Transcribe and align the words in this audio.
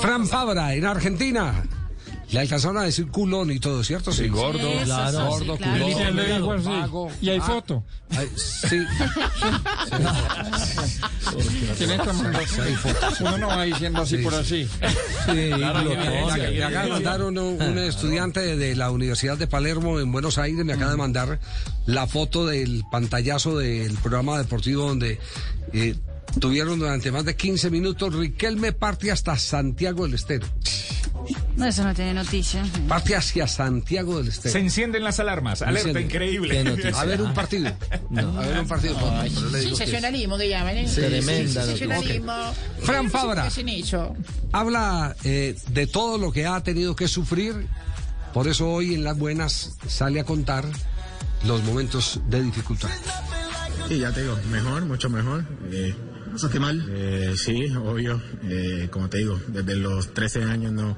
Fran 0.00 0.26
Fabra, 0.26 0.74
en 0.74 0.84
Argentina. 0.86 1.62
Le 2.30 2.38
alcanzaron 2.38 2.78
a 2.78 2.82
decir 2.84 3.08
culón 3.08 3.50
y 3.50 3.58
todo, 3.58 3.82
¿cierto? 3.82 4.12
Sí, 4.12 4.28
gordo. 4.28 4.68
Eso, 4.68 4.84
Claro, 4.84 5.26
gordo, 5.26 5.56
sí, 5.56 5.62
claro. 5.64 5.84
culón. 5.84 5.98
Felipe 5.98 6.12
le 6.12 6.34
dijo 6.34 6.52
así. 6.52 6.64
vago. 6.68 7.10
Y 7.20 7.28
hay 7.30 7.38
Ah, 7.38 7.42
foto. 7.44 7.84
ay, 8.16 8.28
sí. 8.36 8.78
Tiene 11.78 11.98
que 11.98 12.12
mandar- 12.12 12.42
Uno 13.20 13.38
no 13.38 13.48
va 13.48 13.62
diciendo 13.64 14.02
así 14.02 14.18
por 14.18 14.34
así. 14.34 14.68
Me 15.26 15.56
me 15.56 15.64
acaba 16.64 16.82
de 16.84 16.88
mandar 16.90 17.22
uno- 17.22 17.48
un 17.48 17.78
estudiante 17.78 18.56
de 18.56 18.76
la 18.76 18.90
Universidad 18.92 19.36
de 19.36 19.46
Palermo 19.48 19.98
en 20.00 20.12
Buenos 20.12 20.38
Aires, 20.38 20.64
me 20.64 20.72
acaba 20.72 20.92
de 20.92 20.96
mandar 20.96 21.40
la 21.86 22.06
foto 22.06 22.46
del 22.46 22.84
pantallazo 22.92 23.58
del 23.58 23.94
programa 23.94 24.38
deportivo 24.38 24.86
donde 24.86 25.18
eh, 25.72 25.96
tuvieron 26.38 26.78
durante 26.78 27.10
más 27.10 27.24
de 27.24 27.34
15 27.36 27.70
minutos 27.70 28.14
Riquelme 28.14 28.72
parte 28.72 29.10
hasta 29.10 29.36
Santiago 29.36 30.04
del 30.04 30.14
Estero. 30.14 30.46
No, 31.56 31.66
eso 31.66 31.84
no 31.84 31.94
tiene 31.94 32.14
noticia. 32.14 32.64
Parte 32.88 33.14
hacia 33.14 33.46
Santiago 33.46 34.18
del 34.18 34.28
Estero. 34.28 34.52
Se 34.52 34.58
encienden 34.58 35.04
las 35.04 35.20
alarmas. 35.20 35.60
Alerta 35.62 35.90
Enciende. 35.90 36.00
increíble. 36.14 36.64
A 36.94 37.04
ver 37.04 37.20
un 37.20 37.34
partido. 37.34 37.68
A 38.16 38.40
ver 38.46 38.58
un 38.60 38.66
partido. 38.66 38.94
Digo 39.24 39.52
que- 39.52 39.60
Sensacionalismo 39.60 40.38
que 40.38 40.48
llaman, 40.48 40.76
¿eh? 40.78 40.90
Tremenda 40.92 41.64
Sensacionalismo. 41.64 42.32
Fran 42.82 43.04
Sí, 43.04 43.10
Fabra. 43.10 43.48
Habla 44.52 45.14
eh, 45.24 45.56
de 45.68 45.86
todo 45.86 46.18
lo 46.18 46.32
que 46.32 46.46
ha 46.46 46.60
tenido 46.62 46.96
que 46.96 47.06
sufrir. 47.08 47.66
Por 48.32 48.48
eso 48.48 48.68
hoy 48.70 48.94
en 48.94 49.04
Las 49.04 49.18
Buenas 49.18 49.76
sale 49.88 50.20
a 50.20 50.24
contar 50.24 50.64
los 51.44 51.62
momentos 51.64 52.20
de 52.28 52.42
dificultad. 52.42 52.88
Sí, 53.88 53.98
ya 53.98 54.12
te 54.12 54.22
digo, 54.22 54.38
mejor, 54.50 54.84
mucho 54.86 55.10
mejor. 55.10 55.44
Eh, 55.72 55.94
¿Pasaste 56.32 56.60
mal? 56.60 56.84
eh, 56.90 57.34
sí, 57.36 57.72
obvio. 57.76 58.20
Eh, 58.44 58.88
como 58.90 59.08
te 59.08 59.18
digo, 59.18 59.40
desde 59.48 59.76
los 59.76 60.12
13 60.14 60.44
años 60.44 60.72
no, 60.72 60.96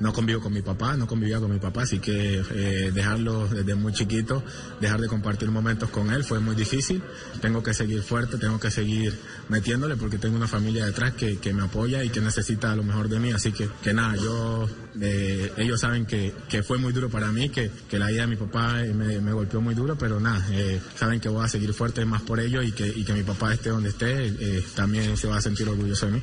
no 0.00 0.12
convivo 0.12 0.40
con 0.40 0.52
mi 0.52 0.62
papá, 0.62 0.96
no 0.96 1.06
convivía 1.06 1.40
con 1.40 1.52
mi 1.52 1.58
papá, 1.58 1.82
así 1.82 1.98
que 1.98 2.42
eh, 2.50 2.90
dejarlo 2.92 3.48
desde 3.48 3.74
muy 3.74 3.92
chiquito, 3.92 4.42
dejar 4.80 5.00
de 5.00 5.08
compartir 5.08 5.50
momentos 5.50 5.90
con 5.90 6.10
él 6.10 6.24
fue 6.24 6.40
muy 6.40 6.54
difícil. 6.54 7.02
Tengo 7.40 7.62
que 7.62 7.74
seguir 7.74 8.02
fuerte, 8.02 8.38
tengo 8.38 8.60
que 8.60 8.70
seguir 8.70 9.18
metiéndole 9.48 9.96
porque 9.96 10.18
tengo 10.18 10.36
una 10.36 10.48
familia 10.48 10.86
detrás 10.86 11.14
que, 11.14 11.38
que 11.38 11.52
me 11.52 11.62
apoya 11.62 12.04
y 12.04 12.10
que 12.10 12.20
necesita 12.20 12.74
lo 12.76 12.82
mejor 12.82 13.08
de 13.08 13.18
mí. 13.20 13.32
Así 13.32 13.52
que, 13.52 13.68
que 13.82 13.92
nada, 13.92 14.16
yo, 14.16 14.68
eh, 15.00 15.52
ellos 15.56 15.80
saben 15.80 16.06
que, 16.06 16.34
que 16.48 16.62
fue 16.62 16.78
muy 16.78 16.92
duro 16.92 17.08
para 17.08 17.32
mí, 17.32 17.48
que, 17.48 17.70
que 17.88 17.98
la 17.98 18.08
vida 18.08 18.22
de 18.22 18.26
mi 18.28 18.36
papá 18.36 18.82
eh, 18.84 18.92
me, 18.92 19.20
me 19.20 19.32
golpeó 19.32 19.60
muy 19.60 19.74
duro, 19.74 19.96
pero 19.96 20.20
nada, 20.20 20.46
eh, 20.52 20.80
saben 20.96 21.20
que 21.20 21.28
voy 21.28 21.44
a 21.44 21.48
seguir 21.48 21.72
fuerte 21.72 22.04
más 22.04 22.22
por 22.22 22.40
ellos 22.40 22.64
y 22.64 22.72
que, 22.72 22.86
y 22.86 23.04
que 23.04 23.12
mi 23.12 23.22
papá 23.22 23.54
esté 23.54 23.70
donde 23.70 23.90
esté, 23.90 24.26
eh, 24.26 24.64
también 24.74 25.16
se 25.16 25.28
va 25.28 25.36
a 25.36 25.40
sentir 25.40 25.68
orgulloso 25.68 26.06
de 26.06 26.12
mí. 26.12 26.22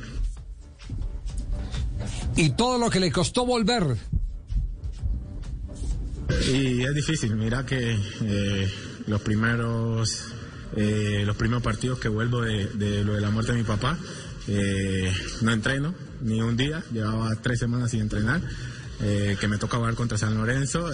Y 2.36 2.50
todo 2.50 2.78
lo 2.78 2.90
que 2.90 3.00
le 3.00 3.12
costó 3.12 3.46
volver. 3.46 3.96
Y 6.52 6.82
es 6.82 6.94
difícil, 6.94 7.36
mira 7.36 7.64
que 7.64 7.96
eh, 8.22 8.72
los 9.06 9.20
primeros 9.20 10.26
eh, 10.76 11.22
los 11.24 11.36
primeros 11.36 11.62
partidos 11.62 11.98
que 12.00 12.08
vuelvo 12.08 12.42
de, 12.42 13.04
lo 13.04 13.14
de 13.14 13.20
la 13.20 13.30
muerte 13.30 13.52
de 13.52 13.58
mi 13.58 13.64
papá, 13.64 13.96
eh, 14.48 15.12
no 15.42 15.52
entreno 15.52 15.94
ni 16.22 16.40
un 16.40 16.56
día, 16.56 16.82
llevaba 16.92 17.30
tres 17.36 17.60
semanas 17.60 17.90
sin 17.90 18.00
entrenar, 18.00 18.40
que 18.98 19.48
me 19.48 19.58
toca 19.58 19.76
jugar 19.76 19.94
contra 19.94 20.16
San 20.16 20.34
Lorenzo, 20.34 20.88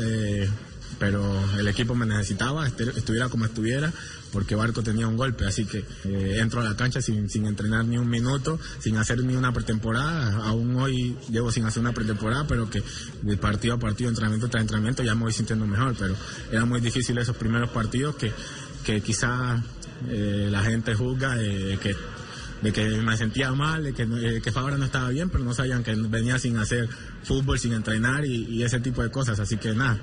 pero 0.99 1.23
el 1.59 1.67
equipo 1.69 1.95
me 1.95 2.07
necesitaba, 2.07 2.67
este- 2.67 2.91
estuviera 2.91 3.29
como 3.29 3.45
estuviera, 3.47 3.93
porque 4.33 4.55
Barco 4.55 4.83
tenía 4.83 5.09
un 5.09 5.17
golpe, 5.17 5.45
así 5.47 5.65
que 5.65 5.85
eh, 6.05 6.39
entro 6.41 6.61
a 6.61 6.65
la 6.65 6.77
cancha 6.77 7.01
sin, 7.03 7.29
sin 7.29 7.47
entrenar 7.47 7.85
ni 7.85 7.99
un 7.99 8.09
minuto, 8.09 8.59
sin 8.79 8.97
hacer 8.97 9.25
ni 9.25 9.35
una 9.35 9.53
pretemporada, 9.53 10.37
aún 10.47 10.77
hoy 10.77 11.17
llevo 11.31 11.51
sin 11.51 11.65
hacer 11.65 11.81
una 11.81 11.93
pretemporada, 11.93 12.47
pero 12.47 12.69
que 12.71 12.83
de 13.23 13.37
partido 13.37 13.75
a 13.75 13.79
partido, 13.79 14.09
entrenamiento 14.09 14.49
tras 14.49 14.63
entrenamiento 14.63 15.03
ya 15.03 15.15
me 15.15 15.23
voy 15.23 15.33
sintiendo 15.33 15.67
mejor, 15.67 15.95
pero 15.99 16.15
era 16.53 16.65
muy 16.65 16.81
difícil 16.81 17.19
esos 17.19 17.37
primeros 17.37 17.71
partidos 17.71 18.15
que, 18.17 18.33
que 18.85 19.01
quizá 19.01 19.63
eh, 20.09 20.49
la 20.51 20.63
gente 20.63 20.95
juzga 20.95 21.37
eh, 21.43 21.79
que 21.83 21.97
de 22.63 22.75
que 22.75 22.87
me 22.91 23.17
sentía 23.17 23.51
mal, 23.53 23.85
de 23.85 23.95
que, 23.95 24.43
que 24.43 24.53
Fabra 24.53 24.77
no 24.77 24.85
estaba 24.85 25.09
bien, 25.09 25.31
pero 25.31 25.43
no 25.43 25.55
sabían 25.55 25.83
que 25.83 25.95
venía 25.95 26.39
sin 26.39 26.59
hacer 26.59 26.91
fútbol, 27.25 27.59
sin 27.59 27.73
entrenar 27.73 28.27
y 28.27 28.63
ese 28.63 28.81
tipo 28.81 29.03
de 29.03 29.11
cosas. 29.11 29.41
Así 29.41 29.57
que 29.57 29.73
nada, 29.73 29.99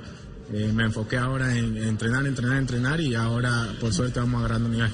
eh, 0.54 0.72
me 0.74 0.84
enfoqué 0.86 1.18
ahora 1.18 1.56
en, 1.58 1.78
en 1.78 1.84
entrenar, 1.84 2.26
entrenar, 2.26 2.58
entrenar 2.58 3.02
y 3.02 3.16
ahora 3.16 3.68
por 3.80 3.94
suerte 3.94 4.20
vamos 4.20 4.40
agarrando 4.40 4.70
nivel. 4.70 4.92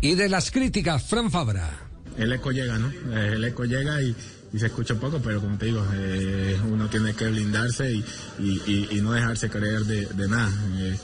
Y 0.00 0.14
de 0.14 0.28
las 0.28 0.50
críticas, 0.50 1.02
Fran 1.04 1.30
Fabra. 1.30 1.70
El 2.18 2.32
eco 2.32 2.50
llega, 2.50 2.78
¿no? 2.78 2.88
Eh, 3.16 3.32
el 3.34 3.44
eco 3.44 3.64
llega 3.64 4.00
y, 4.02 4.14
y 4.52 4.58
se 4.58 4.66
escucha 4.66 4.94
un 4.94 5.00
poco, 5.00 5.20
pero 5.20 5.40
como 5.40 5.56
te 5.58 5.66
digo, 5.66 5.84
eh, 5.94 6.58
uno 6.70 6.88
tiene 6.88 7.14
que 7.14 7.28
blindarse 7.28 7.92
y, 7.92 8.04
y- 8.38 8.62
y- 8.66 8.88
y 8.98 9.00
no 9.02 9.12
dejarse 9.12 9.50
creer 9.50 9.80
de, 9.84 10.06
de 10.06 10.28
nada. 10.28 10.50
Eh, 10.78 10.96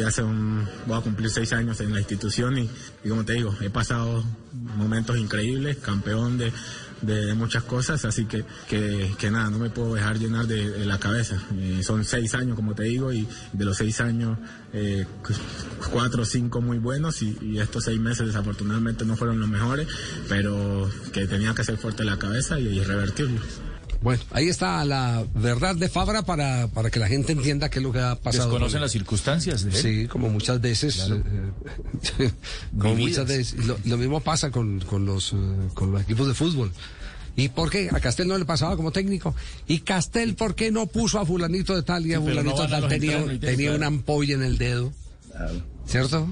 hace 0.00 0.22
un, 0.22 0.66
voy 0.86 0.98
a 0.98 1.02
cumplir 1.02 1.30
seis 1.30 1.52
años 1.52 1.80
en 1.80 1.92
la 1.92 2.00
institución 2.00 2.58
y, 2.58 2.70
como 3.08 3.24
te 3.24 3.34
digo, 3.34 3.54
he 3.60 3.70
pasado 3.70 4.24
momentos 4.76 5.18
increíbles, 5.18 5.76
campeón 5.78 6.38
de, 6.38 6.52
de 7.02 7.34
muchas 7.34 7.64
cosas, 7.64 8.04
así 8.04 8.26
que, 8.26 8.44
que, 8.68 9.30
nada, 9.30 9.50
no 9.50 9.58
me 9.58 9.70
puedo 9.70 9.94
dejar 9.94 10.18
llenar 10.18 10.46
de, 10.46 10.86
la 10.86 10.98
cabeza. 10.98 11.42
Eh, 11.58 11.80
son 11.82 12.04
seis 12.04 12.34
años, 12.34 12.56
como 12.56 12.74
te 12.74 12.84
digo, 12.84 13.12
y 13.12 13.28
de 13.52 13.64
los 13.64 13.76
seis 13.76 14.00
años, 14.00 14.38
eh, 14.72 15.04
cuatro 15.90 16.22
o 16.22 16.24
cinco 16.24 16.60
muy 16.60 16.78
buenos 16.78 17.22
y, 17.22 17.58
estos 17.58 17.84
seis 17.84 18.00
meses 18.00 18.26
desafortunadamente 18.26 19.04
no 19.04 19.16
fueron 19.16 19.38
los 19.40 19.48
mejores, 19.48 19.86
pero 20.28 20.90
que 21.12 21.26
tenía 21.26 21.54
que 21.54 21.64
ser 21.64 21.76
fuerte 21.76 22.04
la 22.04 22.18
cabeza 22.18 22.58
y, 22.58 22.68
y 22.68 22.84
revertirlo. 22.84 23.40
Bueno, 24.02 24.22
ahí 24.32 24.48
está 24.48 24.84
la 24.84 25.24
verdad 25.34 25.76
de 25.76 25.88
Fabra 25.88 26.22
para, 26.22 26.66
para 26.68 26.90
que 26.90 26.98
la 26.98 27.06
gente 27.06 27.32
entienda 27.32 27.70
qué 27.70 27.78
es 27.78 27.82
lo 27.84 27.92
que 27.92 28.00
ha 28.00 28.16
pasado. 28.16 28.46
Desconocen 28.46 28.80
las 28.80 28.90
circunstancias 28.92 29.64
de 29.64 29.70
él. 29.70 29.76
Sí, 29.76 30.08
como 30.08 30.28
muchas 30.28 30.60
veces. 30.60 31.08
eh, 32.18 32.32
como 32.78 32.96
muchas 32.96 33.26
veces. 33.26 33.64
Lo, 33.64 33.78
lo 33.84 33.96
mismo 33.96 34.20
pasa 34.20 34.50
con, 34.50 34.80
con, 34.80 35.06
los, 35.06 35.32
eh, 35.32 35.36
con 35.74 35.92
los 35.92 36.02
equipos 36.02 36.26
de 36.26 36.34
fútbol. 36.34 36.72
¿Y 37.36 37.48
por 37.48 37.70
qué? 37.70 37.88
A 37.92 38.00
Castel 38.00 38.28
no 38.28 38.36
le 38.36 38.44
pasaba 38.44 38.76
como 38.76 38.90
técnico. 38.90 39.34
¿Y 39.66 39.78
Castel 39.80 40.34
por 40.34 40.54
qué 40.54 40.70
no 40.72 40.86
puso 40.86 41.18
a 41.18 41.24
fulanito 41.24 41.74
de 41.74 41.82
tal 41.82 42.04
y 42.06 42.12
a 42.12 42.18
Sí, 42.18 42.24
pero 42.26 42.42
no 42.42 42.50
fulanito 42.50 42.62
de 42.62 42.68
tal? 42.80 42.88
Tenía, 42.88 43.18
tiene 43.24 43.38
tenía 43.38 43.72
una 43.72 43.86
ampolla 43.86 44.34
en 44.34 44.42
el 44.42 44.58
dedo. 44.58 44.92
¿Cierto? 45.86 46.28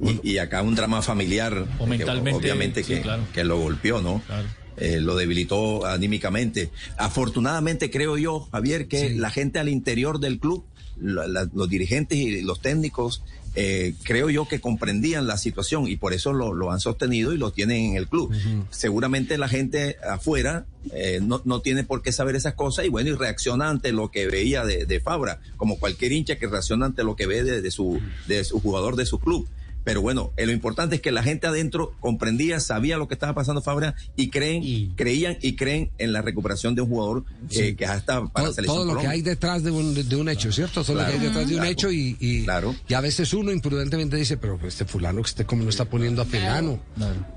Y, 0.00 0.32
y 0.32 0.38
acá 0.38 0.62
un 0.62 0.74
drama 0.74 1.02
familiar, 1.02 1.66
O 1.78 1.84
que 1.84 1.90
mentalmente, 1.90 2.40
obviamente 2.40 2.82
sí, 2.82 2.94
que, 2.94 3.00
claro. 3.02 3.24
que 3.32 3.44
lo 3.44 3.58
golpeó, 3.58 4.00
¿no? 4.00 4.22
Claro. 4.26 4.48
Eh, 4.78 5.00
lo 5.00 5.16
debilitó 5.16 5.84
anímicamente. 5.86 6.70
Afortunadamente 6.96 7.90
creo 7.90 8.16
yo, 8.16 8.48
Javier, 8.52 8.88
que 8.88 9.08
Sí. 9.10 9.14
la 9.16 9.30
gente 9.30 9.58
al 9.58 9.68
interior 9.68 10.18
del 10.18 10.38
club, 10.38 10.64
la- 11.00 11.26
la- 11.28 11.48
los 11.52 11.68
dirigentes 11.68 12.16
y 12.18 12.40
los 12.42 12.60
técnicos, 12.60 13.22
eh, 13.54 13.92
creo 14.02 14.30
yo 14.30 14.48
que 14.48 14.60
comprendían 14.62 15.26
la 15.26 15.36
situación 15.36 15.86
y 15.86 15.96
por 15.96 16.14
eso 16.14 16.32
lo, 16.32 16.54
lo 16.54 16.70
han 16.72 16.80
sostenido 16.80 17.34
y 17.34 17.36
lo 17.36 17.50
tienen 17.52 17.90
en 17.90 17.96
el 17.96 18.08
club. 18.08 18.32
Seguramente 18.70 19.36
la 19.36 19.46
gente 19.48 19.96
afuera 20.08 20.64
eh, 20.94 21.20
no, 21.22 21.42
no 21.44 21.60
tiene 21.60 21.84
por 21.84 22.00
qué 22.02 22.12
saber 22.12 22.34
esas 22.34 22.54
cosas 22.54 22.86
y 22.86 22.88
bueno, 22.88 23.10
y 23.10 23.12
reacciona 23.14 23.68
ante 23.68 23.92
lo 23.92 24.10
que 24.10 24.26
veía 24.26 24.64
de, 24.64 24.86
de 24.86 25.00
Fabra, 25.00 25.40
como 25.58 25.78
cualquier 25.78 26.12
hincha 26.12 26.36
que 26.36 26.46
reacciona 26.46 26.86
ante 26.86 27.04
lo 27.04 27.14
que 27.14 27.26
ve 27.26 27.44
de, 27.44 27.60
de 27.60 27.70
su, 27.70 28.00
de 28.26 28.42
su 28.44 28.58
jugador 28.58 28.96
de 28.96 29.04
su 29.06 29.18
club. 29.18 29.46
Pero 29.84 30.00
bueno, 30.02 30.32
eh, 30.36 30.46
lo 30.46 30.52
importante 30.52 30.96
es 30.96 31.00
que 31.02 31.10
la 31.10 31.22
gente 31.22 31.46
adentro 31.46 31.92
comprendía, 32.00 32.60
sabía 32.60 32.96
lo 32.96 33.08
que 33.08 33.14
estaba 33.14 33.34
pasando 33.34 33.62
Fabra 33.62 33.94
y 34.16 34.30
creen, 34.30 34.94
creían 34.96 35.36
y 35.42 35.56
creen 35.56 35.90
en 35.98 36.12
la 36.12 36.22
recuperación 36.22 36.74
de 36.74 36.82
un 36.82 36.88
jugador 36.88 37.24
eh, 37.50 37.74
que 37.74 37.84
hasta 37.86 38.24
para 38.26 38.46
todo, 38.46 38.54
selección 38.54 38.76
todo 38.86 38.94
lo 38.94 39.00
que 39.00 39.06
hay 39.08 39.22
detrás 39.22 39.62
de 39.62 39.70
un, 39.70 39.94
de 40.08 40.16
un 40.16 40.28
hecho, 40.28 40.52
¿cierto? 40.52 40.84
Todo 40.84 40.96
lo 41.00 41.06
que 41.06 41.12
hay 41.12 41.18
detrás 41.18 41.46
de 41.48 41.54
un 41.54 41.60
Claro. 41.60 41.70
hecho 41.70 41.90
y, 41.90 42.16
y, 42.20 42.44
Claro. 42.44 42.74
y 42.88 42.94
a 42.94 43.00
veces 43.00 43.32
uno 43.34 43.50
imprudentemente 43.52 44.16
dice, 44.16 44.36
pero 44.36 44.56
pues, 44.58 44.74
este 44.74 44.84
fulano 44.84 45.20
que 45.22 45.28
este 45.28 45.44
como 45.44 45.64
no 45.64 45.70
está 45.70 45.84
poniendo 45.84 46.22
a 46.22 46.24
Pelano, 46.24 46.80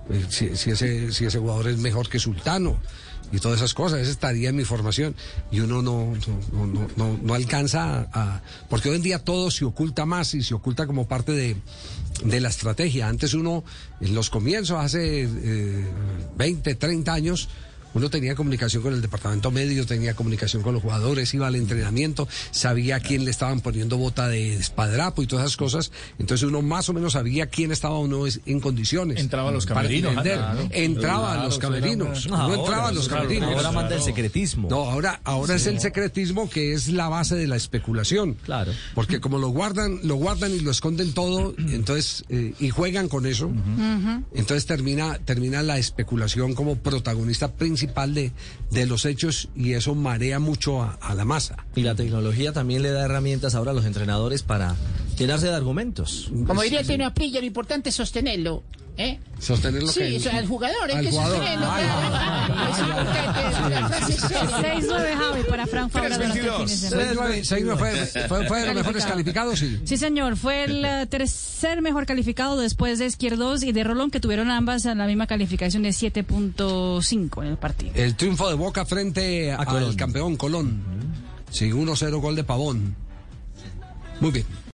Eh, 0.10 0.24
si, 0.30 0.56
si 0.56 0.70
ese, 0.72 1.12
si 1.12 1.26
ese 1.26 1.40
jugador 1.40 1.68
es 1.68 1.78
mejor 1.80 2.08
que 2.10 2.20
Sultano 2.20 2.80
y 3.32 3.40
todas 3.40 3.58
esas 3.60 3.74
cosas, 3.74 4.00
esa 4.00 4.12
estaría 4.12 4.50
en 4.50 4.56
mi 4.56 4.64
formación 4.64 5.16
y 5.52 5.60
uno 5.60 5.82
no, 5.82 6.14
no, 6.52 6.66
no, 6.68 6.88
no, 6.96 7.20
no 7.22 7.34
alcanza 7.34 8.08
a, 8.14 8.42
porque 8.70 8.90
hoy 8.90 8.98
en 8.98 9.02
día 9.02 9.20
todo 9.20 9.52
se 9.52 9.66
oculta 9.66 10.06
más 10.06 10.34
y 10.34 10.44
se 10.44 10.54
oculta 10.54 10.88
como 10.88 11.08
parte 11.08 11.32
de, 11.32 11.56
de 12.24 12.40
la 12.40 12.50
estrategia. 12.50 13.08
Antes 13.08 13.34
uno, 13.34 13.64
en 14.02 14.16
los 14.16 14.30
comienzos, 14.30 14.78
hace 14.80 15.24
eh, 15.24 15.86
20, 16.38 16.76
30 16.76 17.14
años, 17.14 17.50
uno 17.96 18.10
tenía 18.12 18.36
comunicación 18.36 18.84
con 18.84 18.94
el 18.94 19.02
departamento 19.02 19.50
médico, 19.50 19.86
tenía 19.88 20.14
comunicación 20.14 20.62
con 20.62 20.74
los 20.76 20.84
jugadores, 20.84 21.34
iba 21.34 21.48
al 21.48 21.56
entrenamiento, 21.56 22.28
sabía 22.52 22.98
a 22.98 23.00
quién 23.00 23.26
le 23.26 23.32
estaban 23.32 23.62
poniendo 23.62 23.98
bota 23.98 24.28
de 24.28 24.54
espadrapo 24.56 25.24
y 25.24 25.28
todas 25.28 25.46
esas 25.46 25.58
cosas. 25.58 25.92
Entonces 26.20 26.48
uno 26.48 26.62
más 26.62 26.88
o 26.90 26.94
menos 26.94 27.14
sabía 27.14 27.48
quién 27.48 27.72
estaba 27.72 27.96
o 27.96 28.08
no 28.08 28.28
es- 28.28 28.42
en 28.46 28.60
condiciones. 28.60 29.20
Entraba 29.20 29.50
a 29.50 29.52
los 29.52 29.66
camerinos, 29.66 30.14
ah, 30.18 30.22
claro. 30.22 30.68
Entraba 30.72 31.34
a 31.42 31.46
los 31.46 31.58
camerinos. 31.58 32.28
No 32.28 32.54
entraba 32.54 32.90
a 32.90 32.92
los 32.92 33.08
claro, 33.08 33.24
camerinos. 33.24 33.56
Ahora 33.56 33.72
manda 33.72 33.96
el 33.96 34.02
secretismo. 34.02 34.70
No, 34.70 34.90
ahora, 34.90 35.22
ahora 35.24 35.56
es 35.56 35.66
el 35.66 35.80
secretismo 35.80 36.50
que 36.50 36.74
es 36.74 36.90
la 36.90 37.08
base 37.08 37.36
de 37.36 37.48
la 37.48 37.56
especulación. 37.56 38.34
Claro. 38.44 38.72
Porque 38.94 39.20
como 39.22 39.38
lo 39.38 39.48
guardan, 39.50 40.00
lo 40.04 40.16
guardan 40.16 40.54
y 40.54 40.60
lo 40.60 40.72
esconden 40.72 41.14
todo, 41.14 41.56
entonces, 41.58 42.26
eh, 42.30 42.54
y 42.60 42.70
juegan 42.72 43.08
con 43.08 43.26
eso, 43.26 43.50
entonces 44.34 44.66
termina, 44.66 45.18
termina 45.20 45.64
la 45.64 45.78
especulación 45.78 46.54
como 46.56 46.76
protagonista 46.76 47.54
principal 47.54 47.85
principal 47.86 48.14
de, 48.14 48.32
de 48.72 48.86
los 48.86 49.06
hechos 49.06 49.50
y 49.56 49.74
eso 49.74 49.96
marea 49.96 50.40
mucho 50.40 50.82
a, 50.82 50.98
a 51.02 51.14
la 51.16 51.26
masa. 51.26 51.58
Y 51.76 51.82
la 51.82 51.96
tecnología 51.96 52.52
también 52.54 52.82
le 52.82 52.92
da 52.92 53.06
herramientas 53.06 53.56
ahora 53.56 53.72
a 53.72 53.74
los 53.74 53.86
entrenadores 53.86 54.44
para 54.44 54.76
llenarse 55.18 55.48
de 55.48 55.56
argumentos. 55.56 56.30
Como 56.48 56.62
diría 56.62 56.84
Tino 56.84 57.06
Aprilla, 57.06 57.40
lo 57.40 57.46
importante 57.46 57.90
es 57.90 57.96
sostenerlo. 57.96 58.64
¿Eh? 58.98 59.20
Sostener 59.40 59.84
lo 59.84 59.90
Sí, 59.90 60.00
que... 60.00 60.16
o 60.16 60.20
sea, 60.22 60.38
al 60.38 60.48
jugador 60.48 60.90
hay 60.90 60.96
Al 60.98 61.04
que 61.06 61.12
jugador. 61.12 61.36
sostenerlo. 61.36 61.68
Seria. 62.76 63.90
6-9 63.90 65.18
Javi 65.18 65.44
para 65.50 65.68
Frank 65.68 65.92
Fabra 65.92 66.18
durante 66.18 66.40
el 66.40 66.52
fin 66.52 66.66
de 66.66 66.78
semana. 66.78 67.14
6-9 67.14 67.76
6-9 67.76 67.78
fue, 67.78 68.28
fue, 68.30 68.48
fue 68.48 68.60
de 68.62 68.66
los 68.68 68.76
mejores 68.76 69.06
calificados, 69.06 69.60
sí. 69.60 69.82
Sí, 69.84 69.98
señor. 69.98 70.38
Fue 70.38 70.64
el 70.64 70.86
eh, 70.86 71.06
tercer 71.08 71.82
mejor 71.82 72.06
calificado 72.06 72.58
después 72.58 73.00
de 73.00 73.08
Izquierdos 73.08 73.64
y 73.64 73.74
de 73.74 73.84
Rolón, 73.84 74.12
que 74.12 74.22
tuvieron 74.22 74.50
ambas 74.50 74.86
la 74.86 75.06
misma 75.08 75.28
calificación 75.28 75.84
de 75.84 75.90
7.5 75.90 77.42
en 77.44 77.48
el 77.50 77.58
partido. 77.58 77.92
El 77.96 78.16
triunfo 78.16 78.48
de 78.48 78.56
Boca 78.56 78.86
frente 78.86 79.52
al 79.52 79.66
Colón. 79.66 79.96
campeón 79.96 80.36
Colón. 80.38 80.82
Sí, 81.52 81.70
1-0 81.70 82.20
gol 82.22 82.36
de 82.38 82.44
Pavón. 82.46 82.96
Muy 84.22 84.32
bien. 84.32 84.46